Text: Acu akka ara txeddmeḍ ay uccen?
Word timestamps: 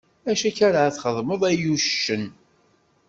Acu 0.29 0.45
akka 0.49 0.63
ara 0.67 0.95
txeddmeḍ 0.95 1.41
ay 1.49 1.63
uccen? 1.73 2.23